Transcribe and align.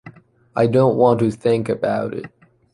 I 0.55 0.65
don’t 0.65 0.95
want 0.97 1.19
to 1.19 1.29
think 1.29 1.69
about 1.69 2.15
it. 2.15 2.25